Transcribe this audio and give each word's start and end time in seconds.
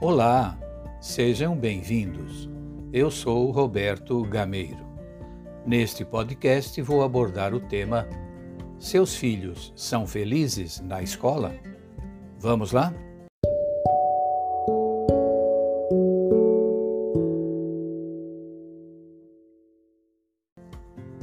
Olá, 0.00 0.56
sejam 1.00 1.56
bem-vindos. 1.56 2.48
Eu 2.92 3.10
sou 3.10 3.50
Roberto 3.50 4.22
Gameiro. 4.22 4.86
Neste 5.66 6.04
podcast 6.04 6.80
vou 6.82 7.02
abordar 7.02 7.52
o 7.52 7.58
tema 7.58 8.06
Seus 8.78 9.16
filhos 9.16 9.72
são 9.74 10.06
felizes 10.06 10.78
na 10.78 11.02
escola? 11.02 11.52
Vamos 12.38 12.70
lá? 12.70 12.94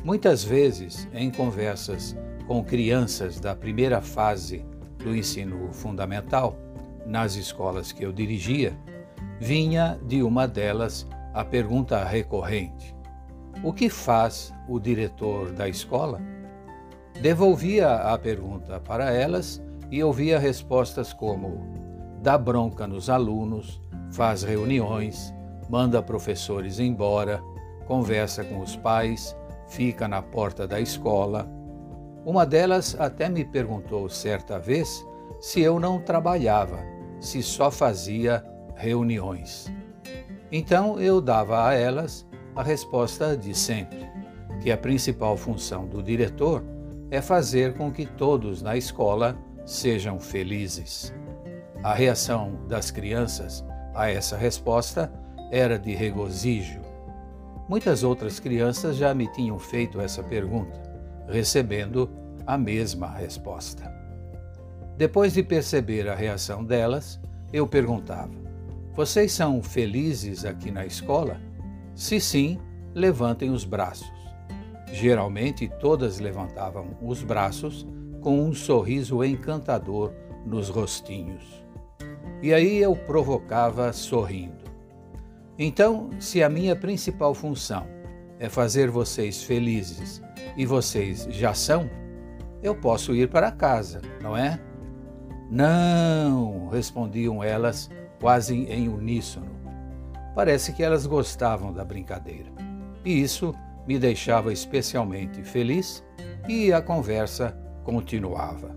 Muitas 0.03 0.43
vezes, 0.43 1.07
em 1.13 1.31
conversas 1.31 2.13
com 2.45 2.61
crianças 2.61 3.39
da 3.39 3.55
primeira 3.55 4.01
fase 4.01 4.65
do 4.97 5.15
ensino 5.15 5.71
fundamental, 5.71 6.64
nas 7.05 7.35
escolas 7.35 7.91
que 7.91 8.03
eu 8.03 8.11
dirigia, 8.11 8.77
vinha 9.39 9.99
de 10.03 10.23
uma 10.23 10.47
delas 10.47 11.07
a 11.33 11.43
pergunta 11.43 12.03
recorrente: 12.03 12.95
O 13.63 13.71
que 13.71 13.89
faz 13.89 14.53
o 14.67 14.79
diretor 14.79 15.51
da 15.51 15.69
escola? 15.69 16.19
Devolvia 17.21 17.93
a 17.93 18.17
pergunta 18.17 18.79
para 18.79 19.11
elas 19.11 19.63
e 19.91 20.03
ouvia 20.03 20.39
respostas 20.39 21.13
como: 21.13 21.61
dá 22.21 22.37
bronca 22.37 22.87
nos 22.87 23.09
alunos, 23.09 23.81
faz 24.11 24.43
reuniões, 24.43 25.33
manda 25.69 26.01
professores 26.01 26.79
embora, 26.79 27.41
conversa 27.85 28.43
com 28.43 28.59
os 28.59 28.75
pais, 28.75 29.37
fica 29.67 30.07
na 30.07 30.21
porta 30.21 30.67
da 30.67 30.79
escola. 30.79 31.47
Uma 32.25 32.45
delas 32.45 32.95
até 32.99 33.29
me 33.29 33.45
perguntou 33.45 34.09
certa 34.09 34.57
vez 34.57 35.05
se 35.39 35.61
eu 35.61 35.79
não 35.79 35.99
trabalhava 35.99 36.94
se 37.25 37.41
só 37.41 37.71
fazia 37.71 38.43
reuniões. 38.75 39.71
Então 40.51 40.99
eu 40.99 41.19
dava 41.19 41.67
a 41.67 41.73
elas 41.73 42.25
a 42.55 42.63
resposta 42.63 43.35
de 43.35 43.53
sempre, 43.53 44.07
que 44.61 44.71
a 44.71 44.77
principal 44.77 45.35
função 45.35 45.87
do 45.87 46.01
diretor 46.01 46.63
é 47.11 47.21
fazer 47.21 47.73
com 47.73 47.91
que 47.91 48.05
todos 48.05 48.61
na 48.61 48.77
escola 48.77 49.37
sejam 49.65 50.19
felizes. 50.19 51.13
A 51.83 51.93
reação 51.93 52.65
das 52.67 52.91
crianças 52.91 53.65
a 53.93 54.09
essa 54.09 54.37
resposta 54.37 55.11
era 55.51 55.77
de 55.77 55.93
regozijo. 55.93 56.81
Muitas 57.67 58.03
outras 58.03 58.39
crianças 58.39 58.95
já 58.95 59.13
me 59.13 59.27
tinham 59.31 59.57
feito 59.57 59.99
essa 59.99 60.23
pergunta, 60.23 60.81
recebendo 61.27 62.09
a 62.45 62.57
mesma 62.57 63.09
resposta. 63.09 64.04
Depois 64.97 65.33
de 65.33 65.43
perceber 65.43 66.07
a 66.07 66.15
reação 66.15 66.63
delas, 66.63 67.19
eu 67.51 67.67
perguntava: 67.67 68.33
Vocês 68.93 69.31
são 69.31 69.61
felizes 69.61 70.45
aqui 70.45 70.71
na 70.71 70.85
escola? 70.85 71.39
Se 71.93 72.19
sim, 72.19 72.59
levantem 72.93 73.49
os 73.49 73.65
braços. 73.65 74.11
Geralmente 74.91 75.69
todas 75.79 76.19
levantavam 76.19 76.97
os 77.01 77.21
braços 77.23 77.85
com 78.21 78.39
um 78.39 78.53
sorriso 78.53 79.23
encantador 79.23 80.13
nos 80.45 80.69
rostinhos. 80.69 81.65
E 82.41 82.53
aí 82.53 82.77
eu 82.77 82.95
provocava 82.95 83.91
sorrindo. 83.91 84.63
Então, 85.57 86.09
se 86.19 86.43
a 86.43 86.49
minha 86.49 86.75
principal 86.75 87.33
função 87.33 87.85
é 88.39 88.49
fazer 88.49 88.89
vocês 88.89 89.43
felizes 89.43 90.21
e 90.55 90.65
vocês 90.65 91.27
já 91.31 91.53
são, 91.53 91.89
eu 92.61 92.75
posso 92.75 93.15
ir 93.15 93.29
para 93.29 93.51
casa, 93.51 94.01
não 94.21 94.35
é? 94.35 94.59
Não, 95.49 96.69
respondiam 96.69 97.43
elas 97.43 97.89
quase 98.19 98.55
em 98.65 98.87
uníssono. 98.87 99.51
Parece 100.33 100.73
que 100.73 100.83
elas 100.83 101.05
gostavam 101.05 101.71
da 101.71 101.85
brincadeira. 101.85 102.51
E 103.03 103.21
isso 103.21 103.53
me 103.87 103.99
deixava 103.99 104.51
especialmente 104.51 105.43
feliz 105.43 106.03
e 106.47 106.73
a 106.73 106.81
conversa 106.81 107.57
continuava. 107.83 108.75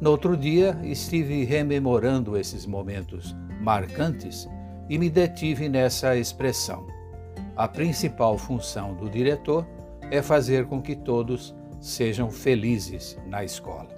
No 0.00 0.10
outro 0.10 0.36
dia, 0.36 0.78
estive 0.82 1.44
rememorando 1.44 2.36
esses 2.36 2.64
momentos 2.64 3.36
marcantes 3.60 4.48
e 4.88 4.98
me 4.98 5.10
detive 5.10 5.68
nessa 5.68 6.16
expressão 6.16 6.99
a 7.56 7.68
principal 7.68 8.38
função 8.38 8.94
do 8.94 9.08
diretor 9.08 9.66
é 10.10 10.22
fazer 10.22 10.66
com 10.66 10.80
que 10.80 10.96
todos 10.96 11.54
sejam 11.80 12.30
felizes 12.30 13.18
na 13.26 13.44
escola. 13.44 13.88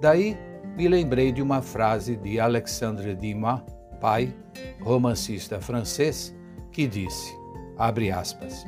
Daí 0.00 0.36
me 0.76 0.88
lembrei 0.88 1.32
de 1.32 1.42
uma 1.42 1.60
frase 1.60 2.16
de 2.16 2.38
Alexandre 2.38 3.14
Dumas, 3.14 3.62
pai, 4.00 4.34
romancista 4.80 5.60
francês, 5.60 6.34
que 6.72 6.86
disse, 6.86 7.34
abre 7.76 8.10
aspas, 8.10 8.64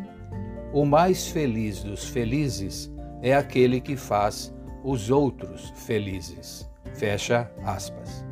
o 0.72 0.84
mais 0.84 1.28
feliz 1.28 1.82
dos 1.82 2.08
felizes 2.08 2.92
é 3.22 3.34
aquele 3.34 3.80
que 3.80 3.96
faz 3.96 4.54
os 4.84 5.10
outros 5.10 5.70
felizes. 5.74 6.68
Fecha 6.94 7.50
aspas. 7.64 8.24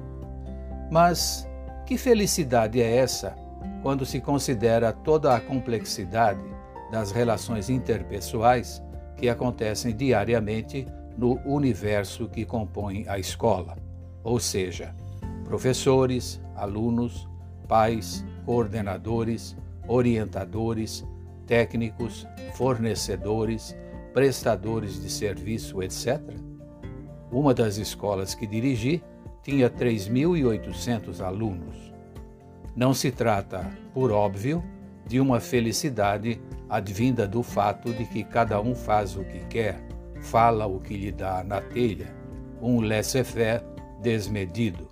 Mas 0.91 1.49
que 1.87 1.97
felicidade 1.97 2.81
é 2.81 2.97
essa 2.97 3.35
quando 3.83 4.05
se 4.05 4.21
considera 4.21 4.93
toda 4.93 5.35
a 5.35 5.41
complexidade 5.41 6.43
das 6.91 7.11
relações 7.11 7.69
interpessoais 7.69 8.83
que 9.17 9.29
acontecem 9.29 9.95
diariamente 9.95 10.87
no 11.17 11.41
universo 11.45 12.29
que 12.29 12.45
compõe 12.45 13.05
a 13.09 13.19
escola, 13.19 13.77
ou 14.23 14.39
seja, 14.39 14.95
professores, 15.45 16.41
alunos, 16.55 17.29
pais, 17.67 18.25
coordenadores, 18.45 19.57
orientadores, 19.87 21.05
técnicos, 21.47 22.27
fornecedores, 22.55 23.77
prestadores 24.13 25.01
de 25.03 25.11
serviço, 25.11 25.83
etc. 25.83 26.21
Uma 27.33 27.53
das 27.53 27.77
escolas 27.77 28.35
que 28.35 28.47
dirigi 28.47 29.03
tinha 29.43 29.69
3.800 29.69 31.21
alunos. 31.21 31.93
Não 32.79 32.95
se 32.95 33.11
trata, 33.11 33.69
por 33.93 34.13
óbvio, 34.13 34.63
de 35.05 35.19
uma 35.19 35.41
felicidade 35.41 36.41
advinda 36.69 37.27
do 37.27 37.43
fato 37.43 37.93
de 37.93 38.05
que 38.05 38.23
cada 38.23 38.61
um 38.61 38.73
faz 38.73 39.17
o 39.17 39.25
que 39.25 39.41
quer, 39.47 39.81
fala 40.21 40.65
o 40.65 40.79
que 40.79 40.97
lhe 40.97 41.11
dá 41.11 41.43
na 41.43 41.61
telha, 41.61 42.15
um 42.63 42.81
laissez-faire 42.81 43.65
desmedido, 44.01 44.89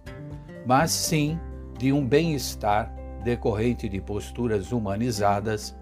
mas 0.66 0.90
sim 0.90 1.38
de 1.78 1.92
um 1.92 2.04
bem-estar 2.04 2.92
decorrente 3.22 3.88
de 3.88 4.00
posturas 4.00 4.72
humanizadas, 4.72 5.72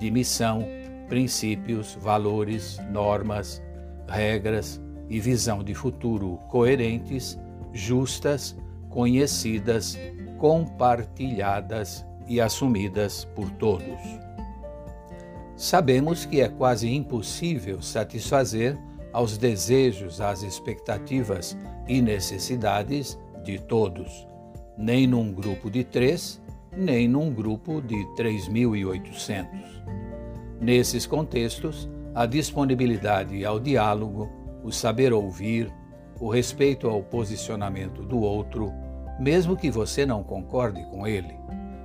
de 0.00 0.10
missão, 0.10 0.66
princípios, 1.08 1.96
valores, 2.00 2.80
normas, 2.90 3.62
regras 4.08 4.82
e 5.08 5.20
visão 5.20 5.62
de 5.62 5.74
futuro 5.76 6.40
coerentes, 6.48 7.38
justas, 7.72 8.58
conhecidas 8.90 9.96
compartilhadas 10.42 12.04
e 12.26 12.40
assumidas 12.40 13.24
por 13.32 13.48
todos. 13.48 14.00
Sabemos 15.54 16.24
que 16.24 16.40
é 16.40 16.48
quase 16.48 16.92
impossível 16.92 17.80
satisfazer 17.80 18.76
aos 19.12 19.38
desejos, 19.38 20.20
às 20.20 20.42
expectativas 20.42 21.56
e 21.86 22.02
necessidades 22.02 23.16
de 23.44 23.56
todos, 23.56 24.26
nem 24.76 25.06
num 25.06 25.32
grupo 25.32 25.70
de 25.70 25.84
três, 25.84 26.42
nem 26.76 27.06
num 27.06 27.32
grupo 27.32 27.80
de 27.80 28.04
3.800. 28.16 29.46
Nesses 30.60 31.06
contextos, 31.06 31.88
a 32.16 32.26
disponibilidade 32.26 33.44
ao 33.44 33.60
diálogo, 33.60 34.28
o 34.64 34.72
saber 34.72 35.12
ouvir, 35.12 35.72
o 36.18 36.28
respeito 36.28 36.88
ao 36.88 37.00
posicionamento 37.00 38.02
do 38.02 38.18
outro, 38.18 38.81
mesmo 39.22 39.56
que 39.56 39.70
você 39.70 40.04
não 40.04 40.24
concorde 40.24 40.84
com 40.86 41.06
ele. 41.06 41.38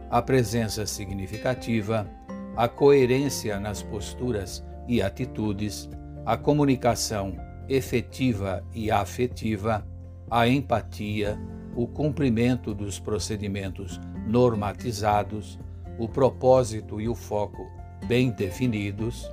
A 0.10 0.24
presença 0.24 0.88
significativa, 0.88 2.10
a 2.56 2.68
coerência 2.68 3.60
nas 3.60 3.84
posturas 3.84 4.66
e 4.88 5.04
atitudes, 5.04 5.88
a 6.26 6.36
comunicação 6.36 7.38
efetiva 7.70 8.66
e 8.74 8.90
afetiva, 8.90 9.86
a 10.32 10.48
empatia, 10.48 11.38
o 11.76 11.86
cumprimento 11.86 12.74
dos 12.74 12.98
procedimentos 13.00 14.02
normatizados, 14.26 15.60
o 16.00 16.10
propósito 16.10 17.00
e 17.00 17.08
o 17.08 17.14
foco 17.14 17.70
bem 18.08 18.32
definidos, 18.32 19.32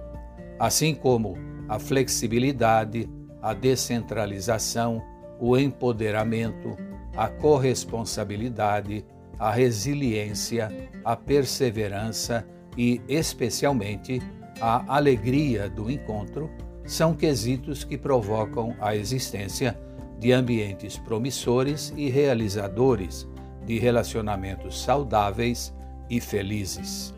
assim 0.59 0.95
como 0.95 1.39
a 1.71 1.79
flexibilidade, 1.79 3.09
a 3.41 3.55
descentralização, 3.55 5.03
o 5.41 5.57
empoderamento, 5.57 6.77
a 7.17 7.29
corresponsabilidade, 7.29 9.05
a 9.39 9.51
resiliência, 9.51 10.71
a 11.05 11.17
perseverança 11.17 12.47
e, 12.77 13.01
especialmente, 13.09 14.21
a 14.61 14.97
alegria 14.97 15.69
do 15.69 15.91
encontro 15.91 16.51
são 16.85 17.15
quesitos 17.15 17.83
que 17.83 17.97
provocam 17.97 18.75
a 18.81 18.95
existência 18.95 19.79
de 20.19 20.33
ambientes 20.33 20.99
promissores 20.99 21.93
e 21.97 22.09
realizadores 22.09 23.29
de 23.65 23.79
relacionamentos 23.79 24.83
saudáveis 24.83 25.75
e 26.09 26.21
felizes. 26.21 27.15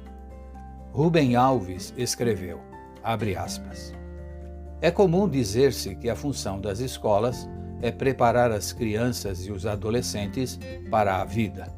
Rubem 0.92 1.36
Alves 1.36 1.92
escreveu, 1.96 2.60
abre 3.02 3.36
aspas, 3.36 3.92
É 4.80 4.90
comum 4.90 5.28
dizer-se 5.28 5.94
que 5.94 6.08
a 6.08 6.16
função 6.16 6.60
das 6.60 6.80
escolas 6.80 7.48
é 7.82 7.90
preparar 7.90 8.50
as 8.50 8.72
crianças 8.72 9.46
e 9.46 9.52
os 9.52 9.66
adolescentes 9.66 10.58
para 10.90 11.20
a 11.20 11.24
vida, 11.24 11.72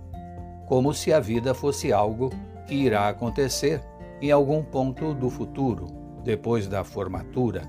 como 0.67 0.93
se 0.95 1.13
a 1.13 1.21
vida 1.21 1.55
fosse 1.55 1.93
algo 1.93 2.31
que 2.67 2.75
irá 2.75 3.09
acontecer 3.09 3.83
em 4.21 4.31
algum 4.31 4.63
ponto 4.63 5.15
do 5.15 5.31
futuro, 5.31 5.87
depois 6.23 6.67
da 6.67 6.85
formatura, 6.85 7.63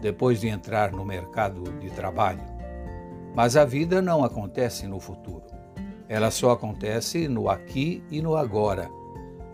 depois 0.00 0.40
de 0.40 0.48
entrar 0.48 0.92
no 0.92 1.04
mercado 1.04 1.62
de 1.78 1.90
trabalho. 1.90 2.44
Mas 3.34 3.56
a 3.56 3.64
vida 3.64 4.02
não 4.02 4.24
acontece 4.24 4.86
no 4.86 5.00
futuro. 5.00 5.44
Ela 6.08 6.30
só 6.30 6.50
acontece 6.50 7.26
no 7.28 7.48
aqui 7.48 8.02
e 8.10 8.20
no 8.20 8.36
agora. 8.36 8.90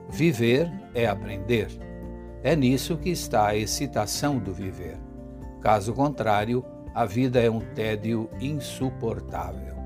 Viver 0.09 0.69
é 0.95 1.07
aprender. 1.07 1.69
É 2.43 2.57
nisso 2.57 2.97
que 2.97 3.11
está 3.11 3.47
a 3.47 3.57
excitação 3.57 4.39
do 4.39 4.53
viver. 4.53 4.99
Caso 5.61 5.93
contrário, 5.93 6.65
a 6.99 7.05
vida 7.05 7.41
é 7.41 7.49
um 7.49 7.61
tédio 7.61 8.29
insuportável. 8.41 9.77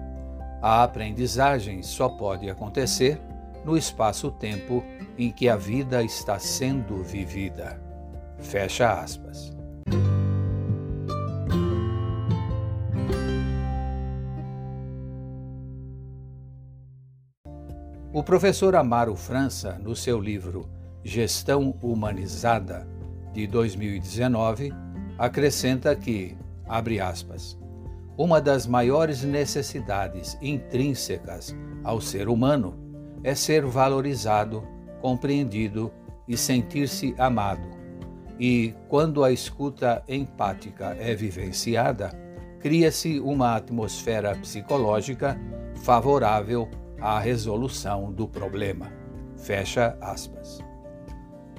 A 0.62 0.82
aprendizagem 0.82 1.82
só 1.82 2.08
pode 2.08 2.48
acontecer 2.48 3.20
no 3.66 3.76
espaço-tempo 3.76 4.82
em 5.18 5.30
que 5.30 5.46
a 5.46 5.54
vida 5.54 6.02
está 6.02 6.38
sendo 6.38 7.04
vivida. 7.04 7.78
Fecha 8.38 8.90
aspas. 8.90 9.54
O 18.10 18.22
professor 18.22 18.74
Amaro 18.74 19.14
França, 19.14 19.78
no 19.78 19.94
seu 19.94 20.18
livro 20.18 20.66
Gestão 21.04 21.74
Humanizada, 21.82 22.88
de 23.34 23.46
2019, 23.46 24.72
acrescenta 25.18 25.94
que, 25.94 26.38
abre 26.72 27.00
aspas, 27.00 27.58
uma 28.16 28.40
das 28.40 28.66
maiores 28.66 29.22
necessidades 29.22 30.38
intrínsecas 30.40 31.54
ao 31.84 32.00
ser 32.00 32.30
humano 32.30 32.74
é 33.22 33.34
ser 33.34 33.66
valorizado, 33.66 34.66
compreendido 35.02 35.92
e 36.26 36.34
sentir-se 36.34 37.14
amado. 37.18 37.68
E, 38.40 38.74
quando 38.88 39.22
a 39.22 39.30
escuta 39.30 40.02
empática 40.08 40.96
é 40.98 41.14
vivenciada, 41.14 42.10
cria-se 42.58 43.20
uma 43.20 43.54
atmosfera 43.54 44.34
psicológica 44.36 45.38
favorável 45.82 46.70
à 47.02 47.18
resolução 47.20 48.10
do 48.10 48.26
problema. 48.26 48.90
Fecha 49.36 49.94
aspas. 50.00 50.58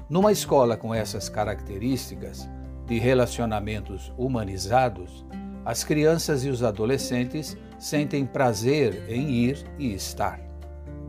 Numa 0.09 0.31
escola 0.31 0.75
com 0.75 0.93
essas 0.93 1.29
características 1.29 2.49
de 2.85 2.99
relacionamentos 2.99 4.11
humanizados, 4.17 5.25
as 5.65 5.83
crianças 5.83 6.43
e 6.43 6.49
os 6.49 6.63
adolescentes 6.63 7.57
sentem 7.79 8.25
prazer 8.25 9.05
em 9.09 9.29
ir 9.29 9.63
e 9.79 9.93
estar 9.93 10.53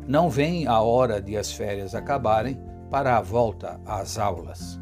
não 0.06 0.28
vem 0.28 0.66
a 0.66 0.80
hora 0.80 1.20
de 1.20 1.36
as 1.36 1.52
férias 1.52 1.94
acabarem 1.94 2.60
para 2.90 3.16
a 3.16 3.22
volta 3.22 3.80
às 3.86 4.18
aulas. 4.18 4.78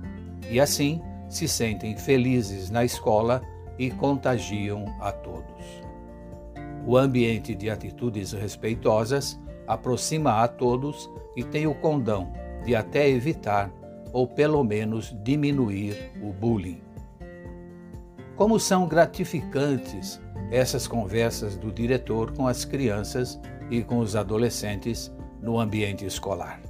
E 0.51 0.61
assim 0.61 1.01
se 1.29 1.47
sentem 1.47 1.97
felizes 1.97 2.71
na 2.71 2.85
escola 2.85 3.41
e 3.79 3.91
contagiam 3.91 4.85
a 5.01 5.13
todos. 5.13 5.65
O 6.87 6.97
ambiente 6.97 7.55
de 7.55 7.71
atitudes 7.71 8.33
respeitosas 8.33 9.41
aproxima 9.67 10.43
a 10.43 10.49
todos 10.49 11.09
e 11.37 11.45
tem 11.45 11.67
o 11.67 11.75
condão 11.75 12.33
de 12.65 12.75
até 12.75 13.09
evitar 13.09 13.71
ou 14.13 14.27
pelo 14.27 14.63
menos 14.63 15.17
diminuir 15.23 16.13
o 16.23 16.33
bullying. 16.33 16.81
Como 18.37 18.59
são 18.59 18.87
gratificantes 18.87 20.21
essas 20.51 20.87
conversas 20.87 21.57
do 21.57 21.73
diretor 21.73 22.33
com 22.33 22.47
as 22.47 22.65
crianças 22.65 23.41
e 23.71 23.83
com 23.83 23.99
os 23.99 24.15
adolescentes 24.15 25.11
no 25.41 25.59
ambiente 25.59 26.05
escolar. 26.05 26.61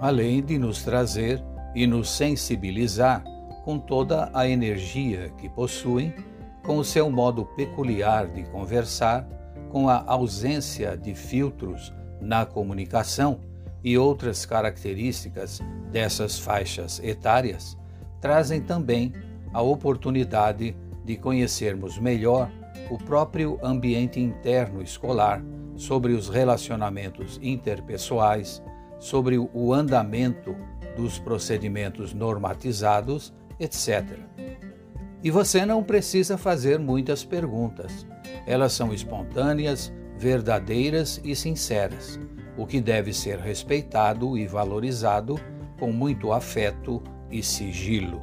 Além 0.00 0.42
de 0.42 0.58
nos 0.58 0.82
trazer 0.82 1.42
e 1.74 1.86
nos 1.86 2.10
sensibilizar 2.10 3.24
com 3.64 3.78
toda 3.78 4.30
a 4.32 4.48
energia 4.48 5.30
que 5.38 5.48
possuem, 5.48 6.14
com 6.64 6.78
o 6.78 6.84
seu 6.84 7.10
modo 7.10 7.44
peculiar 7.44 8.28
de 8.28 8.44
conversar, 8.44 9.26
com 9.70 9.88
a 9.88 10.04
ausência 10.06 10.96
de 10.96 11.14
filtros 11.14 11.92
na 12.20 12.46
comunicação 12.46 13.40
e 13.82 13.98
outras 13.98 14.46
características 14.46 15.60
dessas 15.94 16.40
faixas 16.40 17.00
etárias, 17.04 17.78
trazem 18.20 18.60
também 18.60 19.12
a 19.52 19.62
oportunidade 19.62 20.76
de 21.04 21.16
conhecermos 21.16 22.00
melhor 22.00 22.50
o 22.90 22.98
próprio 22.98 23.60
ambiente 23.62 24.18
interno 24.18 24.82
escolar 24.82 25.40
sobre 25.76 26.12
os 26.12 26.28
relacionamentos 26.28 27.38
interpessoais, 27.40 28.60
sobre 28.98 29.38
o 29.38 29.72
andamento 29.72 30.56
dos 30.96 31.20
procedimentos 31.20 32.12
normatizados, 32.12 33.32
etc. 33.60 34.18
E 35.22 35.30
você 35.30 35.64
não 35.64 35.80
precisa 35.80 36.36
fazer 36.36 36.76
muitas 36.76 37.24
perguntas. 37.24 38.04
Elas 38.48 38.72
são 38.72 38.92
espontâneas, 38.92 39.92
verdadeiras 40.18 41.20
e 41.22 41.36
sinceras, 41.36 42.18
o 42.56 42.66
que 42.66 42.80
deve 42.80 43.12
ser 43.12 43.38
respeitado 43.38 44.36
e 44.36 44.44
valorizado 44.44 45.38
com 45.84 45.92
muito 45.92 46.32
afeto 46.32 47.02
e 47.30 47.42
sigilo. 47.42 48.22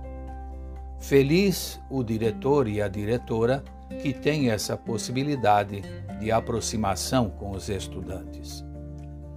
Feliz 0.98 1.80
o 1.92 2.04
diretor 2.04 2.68
e 2.68 2.82
a 2.82 2.88
diretora 2.88 3.64
que 4.02 4.12
tem 4.14 4.50
essa 4.50 4.76
possibilidade 4.76 5.84
de 6.20 6.32
aproximação 6.32 7.30
com 7.30 7.52
os 7.52 7.70
estudantes. 7.70 8.66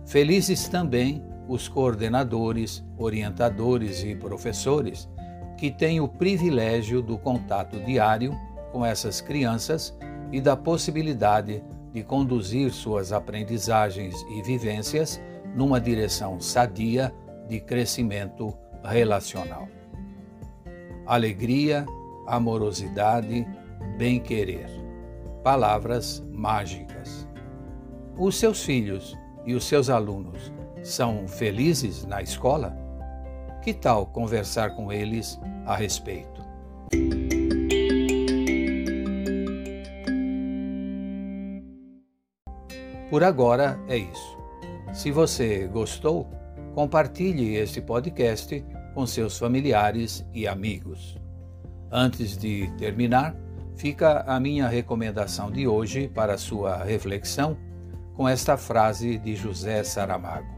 Felizes 0.06 0.68
também 0.68 1.22
os 1.46 1.68
coordenadores, 1.68 2.82
orientadores 2.96 4.02
e 4.02 4.14
professores 4.14 5.06
que 5.58 5.70
têm 5.70 6.00
o 6.00 6.08
privilégio 6.08 7.02
do 7.02 7.18
contato 7.18 7.78
diário 7.80 8.34
com 8.72 8.86
essas 8.86 9.20
crianças 9.20 9.94
e 10.32 10.40
da 10.40 10.56
possibilidade 10.56 11.62
de 11.92 12.02
conduzir 12.02 12.72
suas 12.72 13.12
aprendizagens 13.12 14.14
e 14.30 14.40
vivências 14.40 15.20
numa 15.54 15.78
direção 15.78 16.40
sadia 16.40 17.12
de 17.48 17.60
crescimento 17.60 18.56
relacional. 18.82 19.68
Alegria, 21.06 21.86
amorosidade, 22.26 23.46
bem-querer. 23.98 24.68
Palavras 25.42 26.24
mágicas. 26.32 27.28
Os 28.16 28.36
seus 28.36 28.62
filhos 28.62 29.16
e 29.44 29.54
os 29.54 29.64
seus 29.64 29.90
alunos 29.90 30.52
são 30.82 31.26
felizes 31.26 32.04
na 32.04 32.22
escola? 32.22 32.76
Que 33.62 33.72
tal 33.72 34.06
conversar 34.06 34.76
com 34.76 34.92
eles 34.92 35.40
a 35.66 35.74
respeito? 35.74 36.42
Por 43.10 43.22
agora 43.22 43.78
é 43.88 43.96
isso. 43.96 44.38
Se 44.92 45.10
você 45.10 45.66
gostou, 45.66 46.28
compartilhe 46.74 47.54
este 47.54 47.80
podcast 47.80 48.64
com 48.94 49.06
seus 49.06 49.38
familiares 49.38 50.26
e 50.34 50.46
amigos. 50.46 51.16
Antes 51.90 52.36
de 52.36 52.70
terminar, 52.76 53.36
fica 53.76 54.24
a 54.26 54.40
minha 54.40 54.66
recomendação 54.66 55.50
de 55.50 55.66
hoje 55.66 56.08
para 56.08 56.36
sua 56.36 56.82
reflexão 56.82 57.56
com 58.14 58.28
esta 58.28 58.56
frase 58.56 59.18
de 59.18 59.36
José 59.36 59.82
Saramago. 59.84 60.52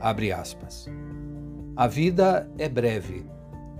Abre 0.00 0.32
aspas. 0.32 0.86
A 1.74 1.86
vida 1.86 2.50
é 2.58 2.68
breve, 2.68 3.26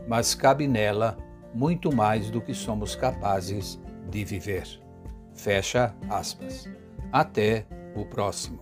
mas 0.08 0.34
cabe 0.34 0.66
nela 0.66 1.16
muito 1.54 1.94
mais 1.94 2.30
do 2.30 2.40
que 2.40 2.54
somos 2.54 2.94
capazes 2.94 3.80
de 4.10 4.24
viver. 4.24 4.66
Fecha 5.34 5.94
aspas. 6.08 6.68
Até 7.12 7.66
o 7.94 8.04
próximo. 8.04 8.60